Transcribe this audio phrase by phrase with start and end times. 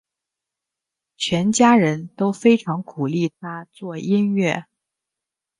[1.15, 4.65] 全家人都非常鼓励他做音乐。